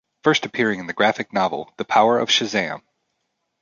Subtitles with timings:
[0.23, 2.81] First appearing in the graphic novel The Power of Shazam!